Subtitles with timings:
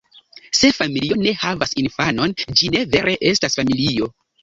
[0.59, 4.15] Se familio ne havas infanon, ĝi ne vere estas familio.